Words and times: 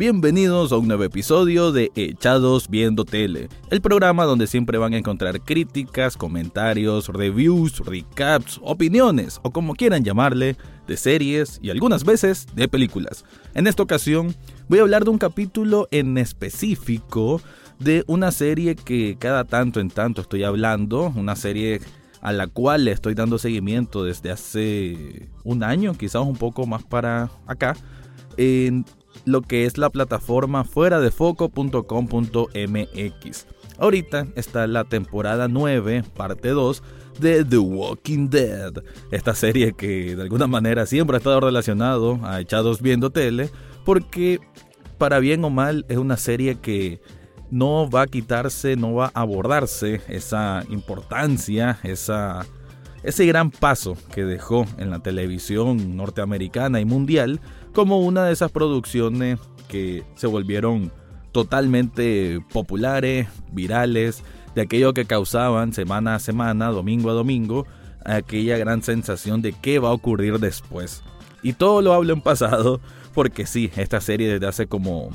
Bienvenidos 0.00 0.72
a 0.72 0.78
un 0.78 0.88
nuevo 0.88 1.04
episodio 1.04 1.72
de 1.72 1.92
Echados 1.94 2.70
Viendo 2.70 3.04
Tele, 3.04 3.50
el 3.68 3.82
programa 3.82 4.24
donde 4.24 4.46
siempre 4.46 4.78
van 4.78 4.94
a 4.94 4.96
encontrar 4.96 5.42
críticas, 5.42 6.16
comentarios, 6.16 7.08
reviews, 7.08 7.80
recaps, 7.80 8.58
opiniones 8.62 9.40
o 9.42 9.50
como 9.50 9.74
quieran 9.74 10.02
llamarle, 10.02 10.56
de 10.86 10.96
series 10.96 11.58
y 11.62 11.68
algunas 11.68 12.04
veces 12.04 12.46
de 12.54 12.66
películas. 12.66 13.26
En 13.52 13.66
esta 13.66 13.82
ocasión 13.82 14.34
voy 14.70 14.78
a 14.78 14.82
hablar 14.82 15.04
de 15.04 15.10
un 15.10 15.18
capítulo 15.18 15.86
en 15.90 16.16
específico 16.16 17.42
de 17.78 18.02
una 18.06 18.32
serie 18.32 18.76
que 18.76 19.18
cada 19.18 19.44
tanto 19.44 19.80
en 19.80 19.90
tanto 19.90 20.22
estoy 20.22 20.44
hablando, 20.44 21.12
una 21.14 21.36
serie 21.36 21.82
a 22.22 22.32
la 22.32 22.46
cual 22.46 22.86
le 22.86 22.92
estoy 22.92 23.12
dando 23.12 23.36
seguimiento 23.36 24.02
desde 24.02 24.30
hace 24.30 25.28
un 25.44 25.62
año, 25.62 25.92
quizás 25.92 26.22
un 26.22 26.38
poco 26.38 26.66
más 26.66 26.84
para 26.84 27.30
acá. 27.46 27.76
Lo 29.24 29.42
que 29.42 29.64
es 29.64 29.78
la 29.78 29.90
plataforma 29.90 30.64
fuera 30.64 31.00
de 31.00 31.10
foco.com.mx. 31.10 31.76
Ahorita 33.78 34.26
está 34.34 34.66
la 34.66 34.84
temporada 34.84 35.48
9, 35.48 36.04
parte 36.14 36.48
2 36.50 36.82
de 37.18 37.44
The 37.44 37.58
Walking 37.58 38.28
Dead, 38.28 38.72
esta 39.10 39.34
serie 39.34 39.72
que 39.72 40.16
de 40.16 40.22
alguna 40.22 40.46
manera 40.46 40.86
siempre 40.86 41.16
ha 41.16 41.18
estado 41.18 41.40
relacionado 41.40 42.20
a 42.22 42.40
Echados 42.40 42.80
viendo 42.82 43.10
tele, 43.10 43.50
porque 43.84 44.40
para 44.98 45.18
bien 45.18 45.44
o 45.44 45.50
mal 45.50 45.86
es 45.88 45.96
una 45.96 46.16
serie 46.16 46.56
que 46.56 47.00
no 47.50 47.88
va 47.90 48.02
a 48.02 48.06
quitarse, 48.06 48.76
no 48.76 48.94
va 48.94 49.06
a 49.14 49.20
abordarse 49.22 50.02
esa 50.08 50.62
importancia, 50.68 51.78
esa, 51.82 52.46
ese 53.02 53.26
gran 53.26 53.50
paso 53.50 53.96
que 54.14 54.24
dejó 54.24 54.66
en 54.78 54.90
la 54.90 55.00
televisión 55.00 55.96
norteamericana 55.96 56.80
y 56.80 56.84
mundial 56.84 57.40
como 57.72 58.00
una 58.00 58.24
de 58.24 58.32
esas 58.32 58.50
producciones 58.50 59.38
que 59.68 60.04
se 60.16 60.26
volvieron 60.26 60.92
totalmente 61.32 62.40
populares, 62.52 63.28
virales, 63.52 64.22
de 64.54 64.62
aquello 64.62 64.92
que 64.92 65.04
causaban 65.04 65.72
semana 65.72 66.16
a 66.16 66.18
semana, 66.18 66.68
domingo 66.68 67.10
a 67.10 67.14
domingo, 67.14 67.66
aquella 68.04 68.58
gran 68.58 68.82
sensación 68.82 69.42
de 69.42 69.52
qué 69.52 69.78
va 69.78 69.90
a 69.90 69.92
ocurrir 69.92 70.38
después. 70.38 71.02
Y 71.42 71.52
todo 71.54 71.82
lo 71.82 71.92
hablo 71.94 72.12
en 72.12 72.20
pasado, 72.20 72.80
porque 73.14 73.46
sí, 73.46 73.70
esta 73.76 74.00
serie 74.00 74.28
desde 74.28 74.46
hace 74.46 74.66
como 74.66 75.10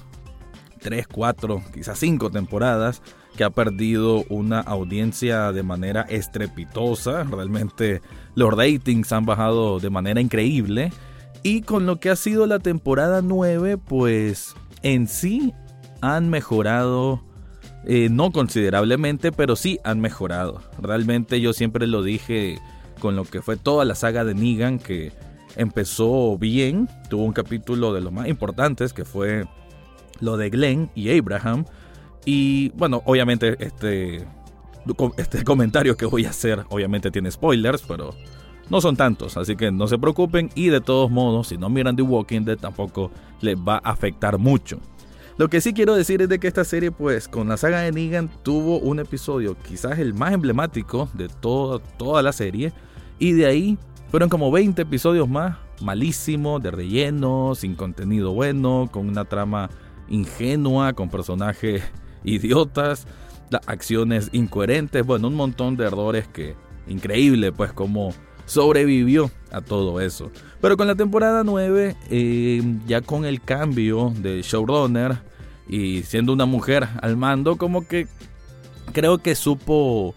3, 0.81 1.07
4, 1.07 1.63
quizás 1.73 1.99
5 1.99 2.31
temporadas, 2.31 3.01
que 3.35 3.43
ha 3.43 3.49
perdido 3.49 4.23
una 4.29 4.61
audiencia 4.61 5.51
de 5.51 5.63
manera 5.63 6.01
estrepitosa. 6.03 7.23
Realmente 7.23 8.01
los 8.33 8.53
ratings 8.53 9.11
han 9.11 9.25
bajado 9.25 9.79
de 9.79 9.89
manera 9.89 10.21
increíble. 10.21 10.91
Y 11.45 11.61
con 11.61 11.85
lo 11.85 11.99
que 11.99 12.09
ha 12.09 12.15
sido 12.15 12.47
la 12.47 12.57
temporada 12.57 13.21
9, 13.21 13.77
pues 13.77 14.55
en 14.81 15.07
sí 15.07 15.53
han 16.01 16.27
mejorado, 16.27 17.21
eh, 17.85 18.09
no 18.09 18.31
considerablemente, 18.31 19.31
pero 19.31 19.55
sí 19.55 19.77
han 19.83 19.99
mejorado. 19.99 20.63
Realmente 20.81 21.39
yo 21.41 21.53
siempre 21.53 21.85
lo 21.85 22.01
dije 22.01 22.57
con 22.99 23.15
lo 23.15 23.25
que 23.25 23.43
fue 23.43 23.57
toda 23.57 23.85
la 23.85 23.93
saga 23.93 24.25
de 24.25 24.33
Negan, 24.33 24.79
que 24.79 25.11
empezó 25.55 26.35
bien, 26.39 26.89
tuvo 27.11 27.25
un 27.25 27.33
capítulo 27.33 27.93
de 27.93 28.01
los 28.01 28.11
más 28.11 28.27
importantes, 28.27 28.91
que 28.91 29.05
fue 29.05 29.45
lo 30.21 30.37
de 30.37 30.49
Glenn 30.49 30.89
y 30.95 31.15
Abraham. 31.15 31.65
Y 32.25 32.69
bueno, 32.69 33.03
obviamente 33.05 33.55
este, 33.59 34.25
este 35.17 35.43
comentario 35.43 35.95
que 35.95 36.07
voy 36.07 36.25
a 36.25 36.31
hacer, 36.31 36.65
obviamente 36.69 37.11
tiene 37.11 37.29
spoilers, 37.29 37.83
pero 37.83 38.15
no 38.69 38.81
son 38.81 38.95
tantos, 38.95 39.37
así 39.37 39.55
que 39.55 39.71
no 39.71 39.87
se 39.87 39.97
preocupen 39.97 40.49
y 40.55 40.67
de 40.67 40.81
todos 40.81 41.11
modos, 41.11 41.47
si 41.47 41.57
no 41.57 41.69
miran 41.69 41.95
The 41.95 42.01
Walking 42.01 42.41
Dead 42.41 42.57
tampoco 42.57 43.11
les 43.41 43.57
va 43.57 43.75
a 43.83 43.91
afectar 43.91 44.37
mucho. 44.37 44.79
Lo 45.37 45.49
que 45.49 45.59
sí 45.59 45.73
quiero 45.73 45.95
decir 45.95 46.21
es 46.21 46.29
de 46.29 46.39
que 46.39 46.47
esta 46.47 46.63
serie, 46.63 46.91
pues, 46.91 47.27
con 47.27 47.49
la 47.49 47.57
saga 47.57 47.81
de 47.81 47.91
Negan 47.91 48.29
tuvo 48.41 48.79
un 48.79 48.99
episodio, 48.99 49.57
quizás 49.67 49.99
el 49.99 50.13
más 50.13 50.33
emblemático 50.33 51.09
de 51.13 51.27
toda, 51.27 51.79
toda 51.97 52.21
la 52.23 52.31
serie, 52.31 52.71
y 53.19 53.33
de 53.33 53.45
ahí 53.45 53.77
fueron 54.09 54.29
como 54.29 54.49
20 54.49 54.81
episodios 54.81 55.27
más, 55.27 55.57
malísimos, 55.81 56.63
de 56.63 56.71
relleno, 56.71 57.53
sin 57.53 57.75
contenido 57.75 58.31
bueno, 58.31 58.87
con 58.89 59.09
una 59.09 59.25
trama 59.25 59.69
ingenua, 60.07 60.93
con 60.93 61.09
personajes 61.09 61.83
idiotas, 62.23 63.05
acciones 63.67 64.29
incoherentes, 64.31 65.05
bueno, 65.05 65.27
un 65.27 65.35
montón 65.35 65.75
de 65.75 65.85
errores 65.85 66.29
que 66.29 66.55
increíble, 66.87 67.51
pues, 67.51 67.73
como 67.73 68.13
sobrevivió 68.45 69.31
a 69.51 69.61
todo 69.61 70.01
eso. 70.01 70.31
Pero 70.61 70.77
con 70.77 70.87
la 70.87 70.95
temporada 70.95 71.43
9, 71.43 71.95
eh, 72.09 72.61
ya 72.87 73.01
con 73.01 73.25
el 73.25 73.41
cambio 73.41 74.13
de 74.17 74.41
showrunner 74.41 75.17
y 75.67 76.03
siendo 76.03 76.33
una 76.33 76.45
mujer 76.45 76.87
al 77.01 77.17
mando, 77.17 77.57
como 77.57 77.87
que 77.87 78.07
creo 78.93 79.19
que 79.19 79.35
supo 79.35 80.15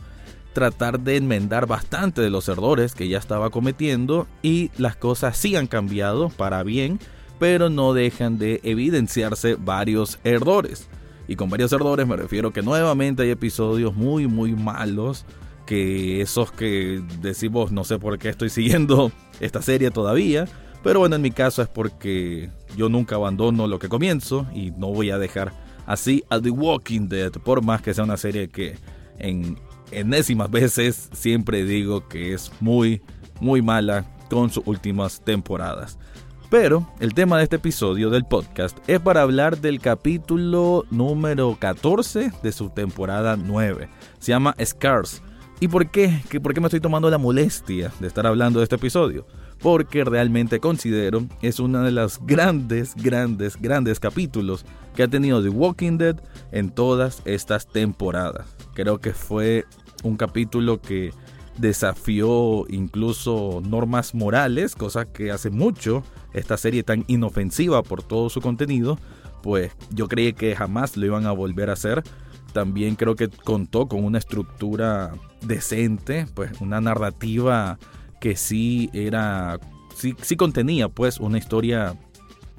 tratar 0.52 1.00
de 1.00 1.16
enmendar 1.16 1.66
bastante 1.66 2.20
de 2.20 2.30
los 2.30 2.48
errores 2.48 2.94
que 2.94 3.08
ya 3.08 3.18
estaba 3.18 3.50
cometiendo 3.50 4.26
y 4.42 4.70
las 4.76 4.96
cosas 4.96 5.36
sí 5.36 5.54
han 5.54 5.66
cambiado 5.66 6.30
para 6.30 6.62
bien, 6.62 6.98
pero 7.38 7.70
no 7.70 7.94
dejan 7.94 8.38
de 8.38 8.60
evidenciarse 8.64 9.56
varios 9.56 10.18
errores. 10.24 10.88
Y 11.28 11.36
con 11.36 11.50
varios 11.50 11.72
errores 11.72 12.06
me 12.06 12.16
refiero 12.16 12.52
que 12.52 12.62
nuevamente 12.62 13.22
hay 13.22 13.30
episodios 13.30 13.94
muy 13.94 14.26
muy 14.26 14.54
malos 14.54 15.26
que 15.68 16.22
esos 16.22 16.50
que 16.50 17.02
decimos 17.20 17.72
no 17.72 17.84
sé 17.84 17.98
por 17.98 18.18
qué 18.18 18.30
estoy 18.30 18.48
siguiendo 18.48 19.12
esta 19.40 19.60
serie 19.60 19.90
todavía, 19.90 20.46
pero 20.82 21.00
bueno, 21.00 21.16
en 21.16 21.20
mi 21.20 21.30
caso 21.30 21.60
es 21.60 21.68
porque 21.68 22.48
yo 22.74 22.88
nunca 22.88 23.16
abandono 23.16 23.66
lo 23.66 23.78
que 23.78 23.90
comienzo 23.90 24.46
y 24.54 24.70
no 24.70 24.86
voy 24.86 25.10
a 25.10 25.18
dejar 25.18 25.52
así 25.84 26.24
a 26.30 26.40
The 26.40 26.48
Walking 26.48 27.08
Dead, 27.08 27.32
por 27.32 27.62
más 27.62 27.82
que 27.82 27.92
sea 27.92 28.04
una 28.04 28.16
serie 28.16 28.48
que 28.48 28.78
en 29.18 29.58
enésimas 29.90 30.50
veces 30.50 31.10
siempre 31.12 31.66
digo 31.66 32.08
que 32.08 32.32
es 32.32 32.50
muy, 32.60 33.02
muy 33.38 33.60
mala 33.60 34.06
con 34.30 34.48
sus 34.48 34.66
últimas 34.66 35.20
temporadas. 35.20 35.98
Pero 36.48 36.90
el 36.98 37.12
tema 37.12 37.36
de 37.36 37.44
este 37.44 37.56
episodio 37.56 38.08
del 38.08 38.24
podcast 38.24 38.78
es 38.88 39.00
para 39.00 39.20
hablar 39.20 39.58
del 39.58 39.80
capítulo 39.80 40.86
número 40.90 41.58
14 41.60 42.32
de 42.42 42.52
su 42.52 42.70
temporada 42.70 43.36
9. 43.36 43.90
Se 44.18 44.32
llama 44.32 44.56
Scars 44.64 45.20
¿Y 45.60 45.66
por 45.66 45.90
qué? 45.90 46.20
¿Por 46.40 46.54
qué 46.54 46.60
me 46.60 46.68
estoy 46.68 46.80
tomando 46.80 47.10
la 47.10 47.18
molestia 47.18 47.90
de 47.98 48.06
estar 48.06 48.26
hablando 48.28 48.60
de 48.60 48.62
este 48.62 48.76
episodio? 48.76 49.26
Porque 49.60 50.04
realmente 50.04 50.60
considero 50.60 51.26
es 51.42 51.58
uno 51.58 51.82
de 51.82 51.90
los 51.90 52.20
grandes, 52.24 52.94
grandes, 52.94 53.60
grandes 53.60 53.98
capítulos 53.98 54.64
que 54.94 55.02
ha 55.02 55.08
tenido 55.08 55.42
The 55.42 55.48
Walking 55.48 55.98
Dead 55.98 56.16
en 56.52 56.70
todas 56.70 57.22
estas 57.24 57.66
temporadas. 57.66 58.46
Creo 58.74 59.00
que 59.00 59.12
fue 59.12 59.64
un 60.04 60.16
capítulo 60.16 60.80
que 60.80 61.12
desafió 61.56 62.64
incluso 62.68 63.60
normas 63.66 64.14
morales, 64.14 64.76
cosa 64.76 65.06
que 65.06 65.32
hace 65.32 65.50
mucho 65.50 66.04
esta 66.34 66.56
serie 66.56 66.84
tan 66.84 67.04
inofensiva 67.08 67.82
por 67.82 68.04
todo 68.04 68.30
su 68.30 68.40
contenido, 68.40 68.96
pues 69.42 69.72
yo 69.90 70.06
creí 70.06 70.34
que 70.34 70.54
jamás 70.54 70.96
lo 70.96 71.06
iban 71.06 71.26
a 71.26 71.32
volver 71.32 71.70
a 71.70 71.72
hacer 71.72 72.04
también 72.58 72.96
creo 72.96 73.14
que 73.14 73.28
contó 73.28 73.86
con 73.86 74.02
una 74.02 74.18
estructura 74.18 75.12
decente, 75.42 76.26
pues 76.34 76.60
una 76.60 76.80
narrativa 76.80 77.78
que 78.20 78.34
sí 78.34 78.90
era, 78.92 79.60
sí, 79.94 80.16
sí 80.22 80.34
contenía 80.34 80.88
pues 80.88 81.20
una 81.20 81.38
historia 81.38 81.94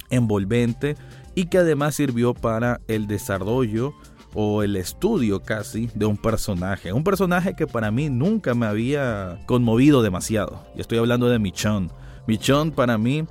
envolvente 0.09 0.95
y 1.35 1.47
que 1.47 1.57
además 1.57 1.95
sirvió 1.95 2.33
para 2.33 2.79
el 2.87 3.07
desarrollo 3.07 3.93
o 4.33 4.63
el 4.63 4.77
estudio 4.77 5.41
casi 5.41 5.89
de 5.93 6.05
un 6.05 6.15
personaje. 6.15 6.93
Un 6.93 7.03
personaje 7.03 7.53
que 7.53 7.67
para 7.67 7.91
mí 7.91 8.09
nunca 8.09 8.55
me 8.55 8.67
había 8.67 9.37
conmovido 9.47 10.01
demasiado. 10.01 10.65
Y 10.77 10.79
estoy 10.79 10.99
hablando 10.99 11.27
de 11.27 11.39
Michonne. 11.39 11.89
Michonne 12.25 12.71
para 12.71 12.97
mí 12.97 13.25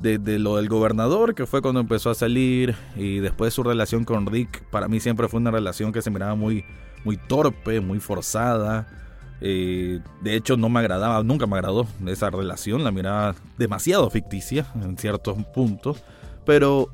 de, 0.00 0.38
lo 0.38 0.56
del 0.56 0.68
gobernador, 0.68 1.34
que 1.34 1.46
fue 1.46 1.60
cuando 1.60 1.80
empezó 1.80 2.10
a 2.10 2.14
salir, 2.14 2.74
y 2.96 3.18
después 3.18 3.52
su 3.52 3.62
relación 3.62 4.04
con 4.04 4.26
Rick, 4.26 4.62
para 4.70 4.88
mí 4.88 5.00
siempre 5.00 5.28
fue 5.28 5.40
una 5.40 5.50
relación 5.50 5.92
que 5.92 6.02
se 6.02 6.10
miraba 6.10 6.34
muy, 6.34 6.64
muy 7.04 7.16
torpe, 7.16 7.80
muy 7.80 8.00
forzada. 8.00 8.86
Eh, 9.42 10.00
de 10.22 10.34
hecho, 10.34 10.56
no 10.56 10.68
me 10.68 10.80
agradaba, 10.80 11.22
nunca 11.22 11.46
me 11.46 11.56
agradó 11.56 11.86
esa 12.06 12.30
relación, 12.30 12.84
la 12.84 12.90
miraba 12.90 13.34
demasiado 13.58 14.08
ficticia 14.10 14.66
en 14.74 14.96
ciertos 14.96 15.36
puntos. 15.54 16.02
Pero 16.46 16.88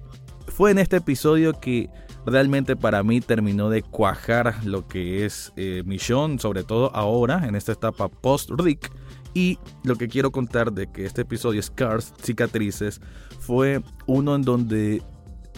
fue 0.49 0.73
en 0.73 0.79
este 0.79 0.97
episodio 0.97 1.61
que 1.61 1.89
realmente 2.25 2.75
para 2.75 3.03
mí 3.05 3.21
terminó 3.21 3.71
de 3.71 3.83
cuajar 3.83 4.65
lo 4.65 4.89
que 4.89 5.25
es 5.25 5.53
eh, 5.57 5.83
Michonne, 5.87 6.39
sobre 6.39 6.65
todo 6.65 6.95
ahora, 6.95 7.47
en 7.47 7.55
esta 7.55 7.73
etapa 7.73 8.09
post-Rick 8.09 8.91
Y 9.37 9.59
lo 9.85 9.97
que 9.97 10.09
quiero 10.09 10.33
contar 10.33 10.73
de 10.73 10.87
que 10.87 11.05
este 11.05 11.21
episodio, 11.21 11.63
Scars, 11.63 12.15
Cicatrices, 12.23 13.03
fue 13.39 13.83
uno 14.07 14.35
en 14.35 14.41
donde 14.41 15.03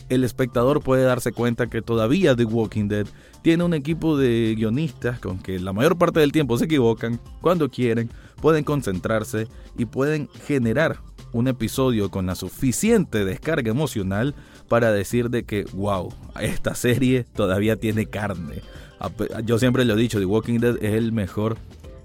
el 0.08 0.24
espectador 0.24 0.82
puede 0.82 1.04
darse 1.04 1.30
cuenta 1.30 1.68
que 1.68 1.80
todavía 1.80 2.34
The 2.34 2.44
Walking 2.44 2.88
Dead 2.88 3.06
tiene 3.42 3.62
un 3.62 3.74
equipo 3.74 4.16
de 4.18 4.56
guionistas 4.56 5.20
con 5.20 5.38
que 5.38 5.60
la 5.60 5.72
mayor 5.72 5.96
parte 5.96 6.18
del 6.18 6.32
tiempo 6.32 6.58
se 6.58 6.64
equivocan, 6.64 7.20
cuando 7.40 7.68
quieren, 7.68 8.10
pueden 8.42 8.64
concentrarse 8.64 9.46
y 9.76 9.84
pueden 9.84 10.28
generar 10.44 10.98
un 11.30 11.46
episodio 11.46 12.10
con 12.10 12.26
la 12.26 12.34
suficiente 12.34 13.24
descarga 13.24 13.70
emocional 13.70 14.34
para 14.66 14.90
decir 14.90 15.30
de 15.30 15.44
que, 15.44 15.66
wow, 15.72 16.12
esta 16.40 16.74
serie 16.74 17.26
todavía 17.32 17.76
tiene 17.76 18.06
carne. 18.06 18.60
Yo 19.44 19.60
siempre 19.60 19.84
lo 19.84 19.94
he 19.94 19.96
dicho, 19.96 20.18
The 20.18 20.24
Walking 20.26 20.58
Dead 20.58 20.78
es 20.82 20.94
el 20.94 21.12
mejor 21.12 21.58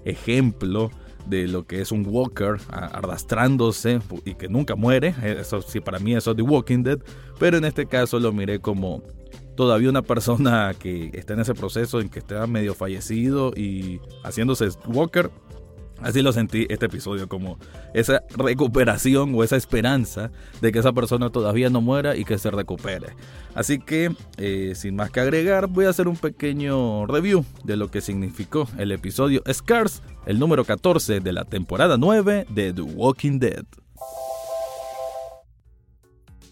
ejemplo 0.04 0.92
de 1.26 1.48
lo 1.48 1.66
que 1.66 1.80
es 1.80 1.92
un 1.92 2.06
walker 2.06 2.56
arrastrándose 2.68 4.00
y 4.24 4.34
que 4.34 4.48
nunca 4.48 4.74
muere. 4.74 5.14
Eso 5.22 5.62
sí, 5.62 5.80
para 5.80 5.98
mí 5.98 6.14
eso 6.14 6.32
es 6.32 6.36
The 6.36 6.42
Walking 6.42 6.82
Dead. 6.82 6.98
Pero 7.38 7.58
en 7.58 7.64
este 7.64 7.86
caso 7.86 8.18
lo 8.20 8.32
miré 8.32 8.60
como 8.60 9.02
todavía 9.56 9.88
una 9.88 10.02
persona 10.02 10.74
que 10.78 11.10
está 11.14 11.34
en 11.34 11.40
ese 11.40 11.54
proceso 11.54 12.00
en 12.00 12.08
que 12.08 12.18
está 12.18 12.46
medio 12.46 12.74
fallecido 12.74 13.52
y 13.56 14.00
haciéndose 14.22 14.68
walker 14.86 15.30
Así 16.00 16.22
lo 16.22 16.32
sentí 16.32 16.66
este 16.68 16.86
episodio, 16.86 17.28
como 17.28 17.58
esa 17.94 18.22
recuperación 18.36 19.34
o 19.34 19.44
esa 19.44 19.56
esperanza 19.56 20.30
de 20.60 20.72
que 20.72 20.80
esa 20.80 20.92
persona 20.92 21.30
todavía 21.30 21.70
no 21.70 21.80
muera 21.80 22.16
y 22.16 22.24
que 22.24 22.38
se 22.38 22.50
recupere. 22.50 23.08
Así 23.54 23.78
que, 23.78 24.14
eh, 24.36 24.72
sin 24.74 24.96
más 24.96 25.10
que 25.10 25.20
agregar, 25.20 25.68
voy 25.68 25.86
a 25.86 25.90
hacer 25.90 26.08
un 26.08 26.16
pequeño 26.16 27.06
review 27.06 27.44
de 27.64 27.76
lo 27.76 27.90
que 27.90 28.00
significó 28.00 28.68
el 28.78 28.92
episodio 28.92 29.42
Scars, 29.50 30.02
el 30.26 30.38
número 30.38 30.64
14 30.64 31.20
de 31.20 31.32
la 31.32 31.44
temporada 31.44 31.96
9 31.96 32.46
de 32.50 32.72
The 32.72 32.82
Walking 32.82 33.38
Dead. 33.38 33.64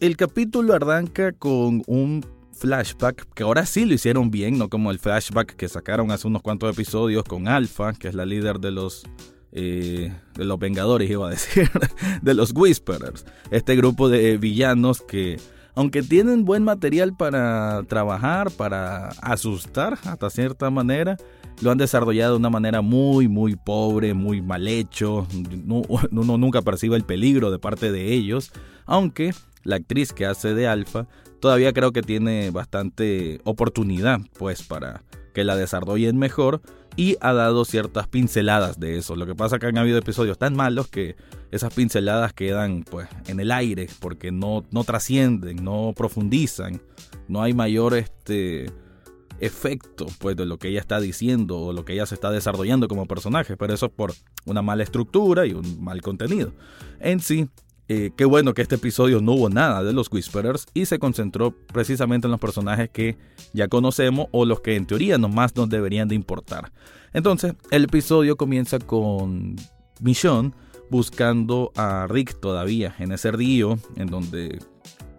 El 0.01 0.17
capítulo 0.17 0.75
arranca 0.75 1.33
con 1.33 1.83
un 1.87 2.25
flashback, 2.53 3.27
que 3.35 3.43
ahora 3.43 3.67
sí 3.67 3.85
lo 3.85 3.95
hicieron 3.95 4.31
bien, 4.31 4.59
no 4.59 4.69
como 4.69 4.91
el 4.91 4.99
flashback 4.99 5.57
que 5.57 5.69
sacaron 5.69 6.11
hace 6.11 6.27
unos 6.29 6.43
cuantos 6.43 6.73
episodios 6.73 7.25
con 7.25 7.49
Alpha, 7.49 7.93
que 7.95 8.09
es 8.09 8.15
la 8.15 8.27
líder 8.27 8.59
de 8.61 8.71
los 8.71 9.05
eh, 9.55 10.11
de 10.35 10.45
los 10.47 10.59
Vengadores, 10.59 11.11
iba 11.11 11.27
a 11.27 11.31
decir, 11.31 11.71
de 12.23 12.35
los 12.35 12.53
Whisperers. 12.55 13.27
Este 13.51 13.77
grupo 13.77 14.09
de 14.09 14.39
villanos 14.39 15.03
que, 15.03 15.39
aunque 15.75 16.03
tienen 16.03 16.47
buen 16.47 16.65
material 16.65 17.15
para 17.15 17.83
trabajar, 17.83 18.51
para 18.51 19.09
asustar 19.21 19.99
hasta 20.05 20.31
cierta 20.31 20.71
manera, 20.71 21.19
lo 21.61 21.71
han 21.71 21.77
desarrollado 21.77 22.33
de 22.33 22.39
una 22.39 22.49
manera 22.49 22.81
muy, 22.81 23.29
muy 23.29 23.57
pobre, 23.57 24.15
muy 24.15 24.41
mal 24.41 24.67
hecho. 24.67 25.27
Uno 26.11 26.39
nunca 26.39 26.63
percibe 26.63 26.97
el 26.97 27.05
peligro 27.05 27.51
de 27.51 27.59
parte 27.59 27.93
de 27.93 28.13
ellos, 28.13 28.53
aunque 28.87 29.35
la 29.65 29.77
actriz 29.77 30.15
que 30.15 30.25
hace 30.25 30.55
de 30.55 30.67
Alpha 30.67 31.07
todavía 31.43 31.73
creo 31.73 31.91
que 31.91 32.03
tiene 32.03 32.53
bastante 32.53 33.41
oportunidad, 33.43 34.21
pues, 34.39 34.63
para 34.63 35.03
que 35.35 35.43
la 35.43 35.57
desarrollen 35.57 36.17
mejor 36.17 36.63
y 36.95 37.17
ha 37.21 37.33
dado 37.33 37.65
ciertas 37.65 38.07
pinceladas 38.07 38.79
de 38.79 38.97
eso. 38.97 39.17
Lo 39.17 39.27
que 39.27 39.35
pasa 39.35 39.59
que 39.59 39.67
han 39.67 39.77
habido 39.77 39.99
episodios 39.99 40.39
tan 40.39 40.55
malos 40.55 40.87
que 40.87 41.17
esas 41.51 41.75
pinceladas 41.75 42.33
quedan 42.33 42.85
pues 42.85 43.09
en 43.27 43.41
el 43.41 43.51
aire 43.51 43.89
porque 43.99 44.31
no, 44.31 44.65
no 44.71 44.85
trascienden, 44.85 45.65
no 45.65 45.95
profundizan, 45.97 46.81
no 47.27 47.43
hay 47.43 47.55
mayor 47.55 47.95
este 47.95 48.71
efecto 49.41 50.07
pues 50.21 50.37
de 50.37 50.47
lo 50.47 50.59
que 50.59 50.69
ella 50.69 50.81
está 50.81 51.01
diciendo 51.01 51.59
o 51.59 51.73
lo 51.73 51.85
que 51.85 51.95
ella 51.95 52.07
se 52.07 52.15
está 52.15 52.31
desarrollando 52.31 52.87
como 52.87 53.07
personaje, 53.07 53.57
pero 53.57 53.75
eso 53.75 53.87
es 53.87 53.93
por 53.93 54.13
una 54.45 54.63
mala 54.63 54.85
estructura 54.85 55.45
y 55.45 55.55
un 55.55 55.83
mal 55.83 56.03
contenido. 56.03 56.53
En 57.01 57.19
sí, 57.19 57.49
eh, 57.89 58.11
qué 58.17 58.25
bueno 58.25 58.55
que 58.55 58.63
este 58.63 58.77
episodio 58.77 59.21
no 59.21 59.33
hubo 59.33 59.49
nada 59.49 59.83
de 59.83 59.93
los 59.93 60.11
Whisperers 60.11 60.67
y 60.73 60.87
se 60.87 60.99
concentró 60.99 61.51
precisamente 61.67 62.27
en 62.27 62.31
los 62.31 62.41
personajes 62.41 62.91
que 62.91 63.19
ya 63.53 63.69
conocemos 63.69 64.29
o 64.31 64.45
los 64.45 64.61
que 64.61 64.77
en 64.77 64.87
teoría 64.87 65.19
nomás 65.19 65.55
nos 65.57 65.69
deberían 65.69 66.09
de 66.09 66.15
importar. 66.15 66.73
Entonces, 67.13 67.55
el 67.71 67.85
episodio 67.85 68.37
comienza 68.37 68.79
con 68.79 69.57
Michonne 70.01 70.53
buscando 70.91 71.73
a 71.77 72.07
Rick 72.09 72.39
todavía 72.41 72.95
en 72.99 73.13
ese 73.13 73.33
río 73.33 73.79
en 73.97 74.07
donde 74.07 74.59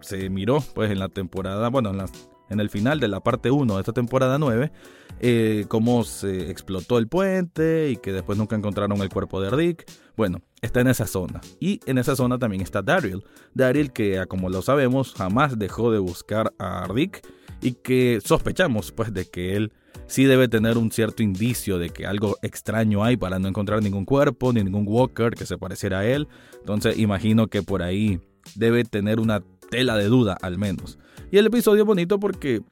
se 0.00 0.30
miró 0.30 0.62
pues 0.74 0.90
en 0.90 0.98
la 0.98 1.08
temporada, 1.08 1.68
bueno, 1.68 1.90
en, 1.90 2.06
en 2.54 2.60
el 2.60 2.70
final 2.70 3.00
de 3.00 3.08
la 3.08 3.20
parte 3.20 3.50
1 3.50 3.74
de 3.74 3.80
esta 3.80 3.92
temporada 3.92 4.38
9 4.38 4.72
eh, 5.20 5.66
cómo 5.68 6.04
se 6.04 6.50
explotó 6.50 6.98
el 6.98 7.08
puente 7.08 7.90
y 7.90 7.96
que 7.96 8.12
después 8.12 8.36
nunca 8.36 8.56
encontraron 8.56 9.00
el 9.00 9.08
cuerpo 9.08 9.40
de 9.40 9.50
Rick. 9.50 9.86
Bueno, 10.16 10.42
está 10.60 10.80
en 10.80 10.88
esa 10.88 11.06
zona. 11.06 11.40
Y 11.60 11.80
en 11.86 11.98
esa 11.98 12.16
zona 12.16 12.38
también 12.38 12.62
está 12.62 12.82
Daryl. 12.82 13.24
Daryl 13.54 13.92
que, 13.92 14.18
ah, 14.18 14.26
como 14.26 14.50
lo 14.50 14.62
sabemos, 14.62 15.14
jamás 15.14 15.58
dejó 15.58 15.92
de 15.92 15.98
buscar 15.98 16.52
a 16.58 16.86
Rick 16.88 17.26
y 17.62 17.72
que 17.72 18.20
sospechamos 18.24 18.92
pues 18.92 19.14
de 19.14 19.26
que 19.26 19.56
él 19.56 19.72
sí 20.06 20.24
debe 20.24 20.48
tener 20.48 20.76
un 20.76 20.90
cierto 20.90 21.22
indicio 21.22 21.78
de 21.78 21.90
que 21.90 22.06
algo 22.06 22.36
extraño 22.42 23.04
hay 23.04 23.16
para 23.16 23.38
no 23.38 23.48
encontrar 23.48 23.82
ningún 23.82 24.04
cuerpo 24.04 24.52
ni 24.52 24.62
ningún 24.62 24.84
walker 24.86 25.30
que 25.30 25.46
se 25.46 25.56
pareciera 25.56 26.00
a 26.00 26.06
él. 26.06 26.28
Entonces 26.58 26.98
imagino 26.98 27.46
que 27.46 27.62
por 27.62 27.82
ahí 27.82 28.20
debe 28.56 28.84
tener 28.84 29.20
una 29.20 29.42
tela 29.74 29.96
de 29.96 30.04
duda 30.04 30.36
al 30.40 30.56
menos. 30.56 30.98
Y 31.32 31.38
el 31.38 31.46
episodio 31.46 31.82
es 31.82 31.86
bonito 31.86 32.20
porque 32.20 32.62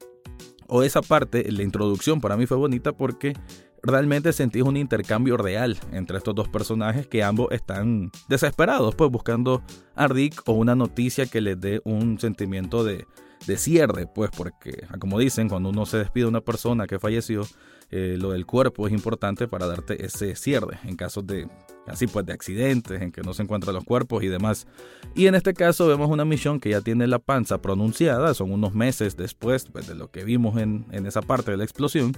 o 0.67 0.83
esa 0.83 1.01
parte, 1.01 1.51
la 1.51 1.63
introducción 1.63 2.21
para 2.21 2.37
mí 2.37 2.45
fue 2.45 2.55
bonita 2.55 2.93
porque 2.93 3.33
realmente 3.81 4.31
sentí 4.31 4.61
un 4.61 4.77
intercambio 4.77 5.35
real 5.35 5.77
entre 5.91 6.17
estos 6.17 6.33
dos 6.33 6.47
personajes 6.47 7.05
que 7.05 7.23
ambos 7.23 7.51
están 7.51 8.09
desesperados, 8.29 8.95
pues 8.95 9.11
buscando 9.11 9.61
a 9.95 10.07
Rick 10.07 10.41
o 10.45 10.53
una 10.53 10.75
noticia 10.75 11.25
que 11.25 11.41
les 11.41 11.59
dé 11.59 11.81
un 11.83 12.17
sentimiento 12.19 12.85
de, 12.85 13.05
de 13.45 13.57
cierre, 13.57 14.07
pues 14.07 14.31
porque, 14.35 14.87
como 14.99 15.19
dicen, 15.19 15.49
cuando 15.49 15.69
uno 15.69 15.85
se 15.85 15.97
despide 15.97 16.23
de 16.23 16.29
una 16.29 16.41
persona 16.41 16.87
que 16.87 16.99
falleció, 16.99 17.43
eh, 17.91 18.15
lo 18.17 18.31
del 18.31 18.45
cuerpo 18.45 18.87
es 18.87 18.93
importante 18.93 19.49
para 19.49 19.67
darte 19.67 20.05
ese 20.05 20.35
cierre 20.35 20.79
en 20.85 20.95
casos 20.95 21.27
de 21.27 21.49
así 21.87 22.07
pues 22.07 22.25
de 22.25 22.33
accidentes 22.33 23.01
en 23.01 23.11
que 23.11 23.21
no 23.21 23.33
se 23.33 23.43
encuentran 23.43 23.75
los 23.75 23.83
cuerpos 23.83 24.23
y 24.23 24.27
demás. 24.27 24.67
Y 25.15 25.27
en 25.27 25.35
este 25.35 25.53
caso 25.53 25.87
vemos 25.87 26.09
una 26.09 26.25
misión 26.25 26.59
que 26.59 26.69
ya 26.69 26.81
tiene 26.81 27.07
la 27.07 27.19
panza 27.19 27.61
pronunciada, 27.61 28.33
son 28.33 28.51
unos 28.51 28.73
meses 28.73 29.17
después 29.17 29.65
pues, 29.65 29.87
de 29.87 29.95
lo 29.95 30.09
que 30.11 30.23
vimos 30.23 30.57
en, 30.57 30.85
en 30.91 31.05
esa 31.05 31.21
parte 31.21 31.51
de 31.51 31.57
la 31.57 31.63
explosión 31.63 32.13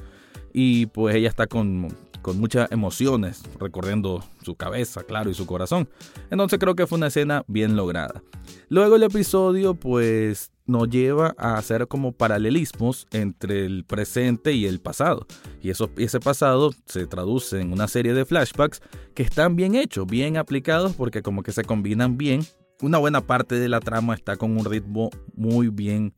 y 0.53 0.85
pues 0.87 1.15
ella 1.15 1.27
está 1.27 1.47
con, 1.47 1.89
con 2.21 2.39
muchas 2.39 2.71
emociones, 2.71 3.43
recorriendo 3.59 4.23
su 4.41 4.55
cabeza, 4.55 5.03
claro, 5.03 5.29
y 5.29 5.33
su 5.33 5.45
corazón. 5.45 5.89
Entonces 6.31 6.57
creo 6.59 6.75
que 6.75 6.87
fue 6.87 6.97
una 6.97 7.07
escena 7.07 7.43
bien 7.47 7.75
lograda. 7.75 8.23
Luego 8.69 8.95
el 8.95 9.03
episodio 9.03 9.75
pues 9.75 10.51
nos 10.65 10.89
lleva 10.89 11.35
a 11.37 11.57
hacer 11.57 11.87
como 11.87 12.11
paralelismos 12.11 13.07
entre 13.11 13.65
el 13.65 13.85
presente 13.85 14.53
y 14.53 14.65
el 14.65 14.79
pasado. 14.79 15.27
Y 15.61 15.69
eso, 15.69 15.89
ese 15.97 16.19
pasado 16.19 16.71
se 16.85 17.07
traduce 17.07 17.61
en 17.61 17.71
una 17.71 17.87
serie 17.87 18.13
de 18.13 18.25
flashbacks 18.25 18.81
que 19.13 19.23
están 19.23 19.55
bien 19.55 19.75
hechos, 19.75 20.07
bien 20.07 20.37
aplicados, 20.37 20.93
porque 20.93 21.21
como 21.21 21.43
que 21.43 21.51
se 21.51 21.63
combinan 21.63 22.17
bien. 22.17 22.41
Una 22.81 22.97
buena 22.97 23.21
parte 23.21 23.55
de 23.55 23.69
la 23.69 23.79
trama 23.79 24.15
está 24.15 24.35
con 24.35 24.57
un 24.57 24.65
ritmo 24.65 25.09
muy 25.35 25.69
bien 25.69 26.13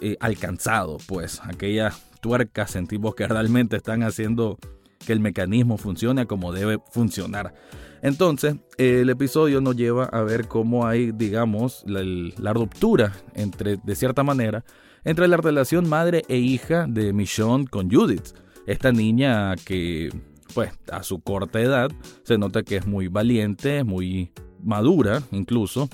eh, 0.00 0.16
alcanzado, 0.20 0.98
pues 1.08 1.40
aquellas 1.42 2.02
tuercas 2.20 2.70
sentimos 2.70 3.14
que 3.14 3.26
realmente 3.26 3.76
están 3.76 4.02
haciendo 4.02 4.58
que 5.04 5.12
el 5.12 5.20
mecanismo 5.20 5.76
funcione 5.76 6.26
como 6.26 6.52
debe 6.52 6.78
funcionar. 6.90 7.54
Entonces, 8.02 8.56
el 8.78 9.08
episodio 9.10 9.60
nos 9.60 9.76
lleva 9.76 10.04
a 10.04 10.22
ver 10.22 10.46
cómo 10.48 10.86
hay, 10.86 11.12
digamos, 11.12 11.84
la, 11.86 12.52
ruptura 12.52 13.12
entre, 13.34 13.76
de 13.76 13.96
cierta 13.96 14.22
manera, 14.22 14.64
entre 15.04 15.28
la 15.28 15.36
relación 15.36 15.88
madre 15.88 16.22
e 16.28 16.36
hija 16.36 16.86
de 16.88 17.12
Michonne 17.12 17.66
con 17.66 17.90
Judith. 17.90 18.34
Esta 18.66 18.92
niña 18.92 19.54
que, 19.56 20.10
pues, 20.54 20.72
a 20.92 21.02
su 21.02 21.20
corta 21.20 21.60
edad, 21.60 21.90
se 22.24 22.38
nota 22.38 22.62
que 22.62 22.76
es 22.76 22.86
muy 22.86 23.08
valiente, 23.08 23.84
muy 23.84 24.32
madura 24.62 25.22
incluso, 25.30 25.88